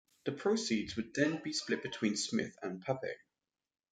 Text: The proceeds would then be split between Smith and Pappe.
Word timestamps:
The 0.25 0.31
proceeds 0.31 0.95
would 0.95 1.13
then 1.13 1.43
be 1.43 1.53
split 1.53 1.83
between 1.83 2.17
Smith 2.17 2.57
and 2.63 2.81
Pappe. 2.81 3.19